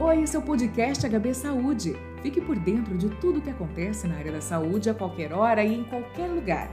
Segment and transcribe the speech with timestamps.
[0.00, 1.96] Oi, esse é o podcast HB Saúde.
[2.22, 5.64] Fique por dentro de tudo o que acontece na área da saúde a qualquer hora
[5.64, 6.70] e em qualquer lugar.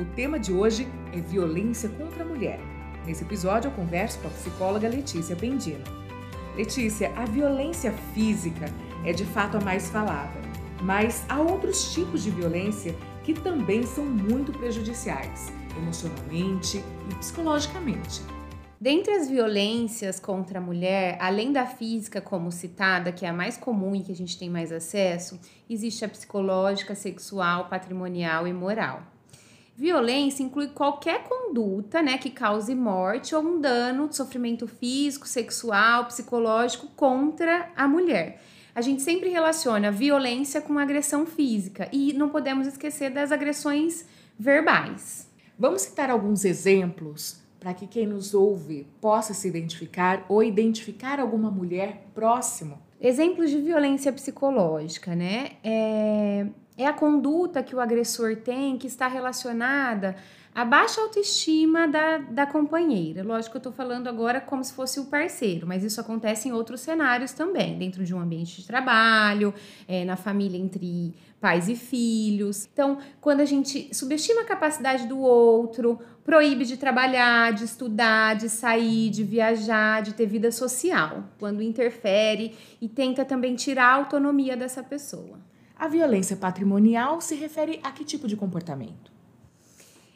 [0.00, 2.58] O tema de hoje é violência contra a mulher.
[3.06, 5.84] Nesse episódio eu converso com a psicóloga Letícia Pendino.
[6.56, 8.66] Letícia, a violência física
[9.04, 10.40] é de fato a mais falada,
[10.82, 18.22] mas há outros tipos de violência que também são muito prejudiciais, emocionalmente e psicologicamente.
[18.78, 23.56] Dentre as violências contra a mulher, além da física, como citada, que é a mais
[23.56, 29.02] comum e que a gente tem mais acesso, existe a psicológica, sexual, patrimonial e moral.
[29.74, 36.88] Violência inclui qualquer conduta né, que cause morte ou um dano, sofrimento físico, sexual, psicológico
[36.88, 38.42] contra a mulher.
[38.74, 44.04] A gente sempre relaciona violência com agressão física e não podemos esquecer das agressões
[44.38, 45.30] verbais.
[45.58, 51.50] Vamos citar alguns exemplos para que quem nos ouve possa se identificar ou identificar alguma
[51.50, 52.78] mulher próximo?
[53.00, 55.56] Exemplos de violência psicológica, né?
[55.64, 56.46] É,
[56.76, 60.16] é a conduta que o agressor tem que está relacionada
[60.54, 63.22] à baixa autoestima da, da companheira.
[63.22, 66.52] Lógico que eu estou falando agora como se fosse o parceiro, mas isso acontece em
[66.52, 69.52] outros cenários também, dentro de um ambiente de trabalho,
[69.86, 72.68] é, na família entre pais e filhos.
[72.72, 78.48] Então, quando a gente subestima a capacidade do outro, proíbe de trabalhar, de estudar, de
[78.48, 84.56] sair, de viajar, de ter vida social, quando interfere e tenta também tirar a autonomia
[84.56, 85.38] dessa pessoa.
[85.78, 89.12] A violência patrimonial se refere a que tipo de comportamento?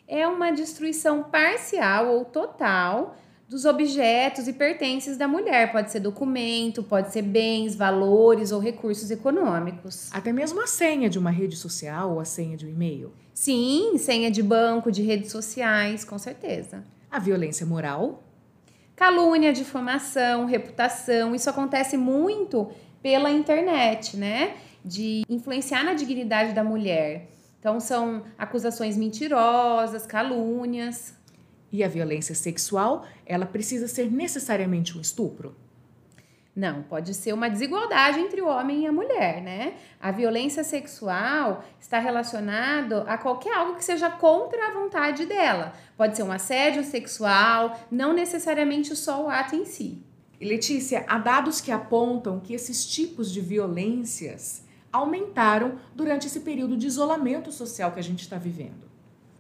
[0.08, 3.14] É uma destruição parcial ou total
[3.46, 5.70] dos objetos e pertences da mulher.
[5.70, 10.08] Pode ser documento, pode ser bens, valores ou recursos econômicos.
[10.12, 13.12] Até mesmo a senha de uma rede social ou a senha de um e-mail.
[13.34, 16.84] Sim, senha de banco, de redes sociais, com certeza.
[17.10, 18.22] A violência moral?
[18.96, 21.34] Calúnia, difamação, reputação.
[21.34, 22.70] Isso acontece muito
[23.02, 24.54] pela internet, né?
[24.84, 27.28] De influenciar na dignidade da mulher.
[27.58, 31.14] Então, são acusações mentirosas, calúnias.
[31.72, 35.54] E a violência sexual, ela precisa ser necessariamente um estupro?
[36.54, 39.74] Não, pode ser uma desigualdade entre o homem e a mulher, né?
[40.00, 45.72] A violência sexual está relacionado a qualquer algo que seja contra a vontade dela.
[45.96, 50.02] Pode ser um assédio sexual, não necessariamente só o ato em si.
[50.40, 56.76] E Letícia, há dados que apontam que esses tipos de violências aumentaram durante esse período
[56.76, 58.90] de isolamento social que a gente está vivendo.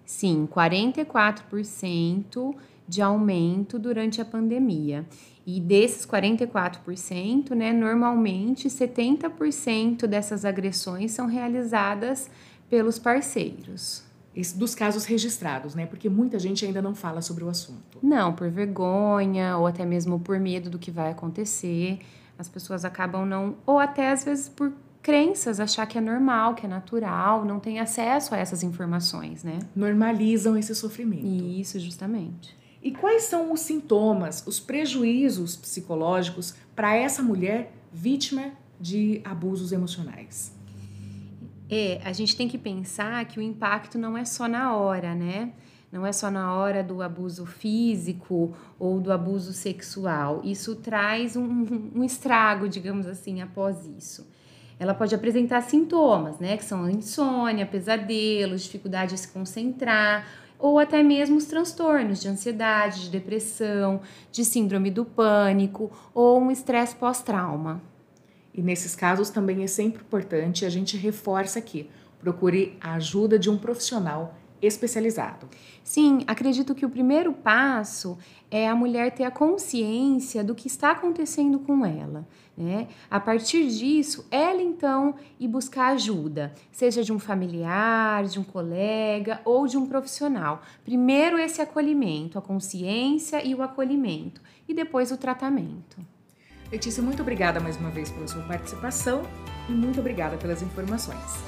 [0.04, 2.54] Sim, 44%
[2.86, 5.06] de aumento durante a pandemia.
[5.46, 12.30] E desses 44%, né, normalmente 70% dessas agressões são realizadas
[12.68, 14.04] pelos parceiros.
[14.34, 15.86] Esse, dos casos registrados, né?
[15.86, 17.98] Porque muita gente ainda não fala sobre o assunto.
[18.00, 21.98] Não, por vergonha ou até mesmo por medo do que vai acontecer.
[22.38, 23.56] As pessoas acabam não.
[23.66, 24.72] Ou até às vezes por
[25.02, 29.58] crenças, achar que é normal, que é natural, não tem acesso a essas informações, né?
[29.74, 31.26] Normalizam esse sofrimento.
[31.26, 32.56] Isso, justamente.
[32.82, 40.52] E quais são os sintomas, os prejuízos psicológicos para essa mulher vítima de abusos emocionais?
[41.68, 45.52] É, a gente tem que pensar que o impacto não é só na hora, né?
[45.92, 50.40] Não é só na hora do abuso físico ou do abuso sexual.
[50.44, 54.26] Isso traz um, um estrago, digamos assim, após isso
[54.80, 60.26] ela pode apresentar sintomas, né, que são insônia, pesadelos, dificuldade de se concentrar,
[60.58, 64.00] ou até mesmo os transtornos de ansiedade, de depressão,
[64.32, 67.82] de síndrome do pânico ou um estresse pós-trauma.
[68.54, 73.50] E nesses casos também é sempre importante a gente reforça aqui, procure a ajuda de
[73.50, 75.48] um profissional especializado.
[75.82, 78.18] Sim, acredito que o primeiro passo
[78.50, 82.26] é a mulher ter a consciência do que está acontecendo com ela.
[82.56, 82.88] Né?
[83.10, 89.40] A partir disso, ela então ir buscar ajuda, seja de um familiar, de um colega
[89.44, 90.62] ou de um profissional.
[90.84, 95.96] Primeiro esse acolhimento, a consciência e o acolhimento, e depois o tratamento.
[96.70, 99.22] Letícia, muito obrigada mais uma vez pela sua participação
[99.68, 101.42] e muito obrigada pelas informações.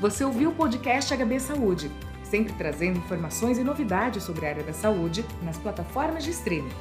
[0.00, 1.90] Você ouviu o podcast HB Saúde
[2.30, 6.72] sempre trazendo informações e novidades sobre a área da saúde nas plataformas de streaming,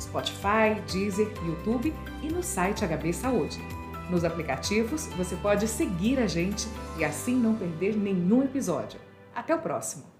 [0.00, 3.58] Spotify, Deezer, YouTube e no site HB Saúde.
[4.10, 6.66] Nos aplicativos, você pode seguir a gente
[6.98, 9.00] e assim não perder nenhum episódio.
[9.34, 10.13] Até o próximo!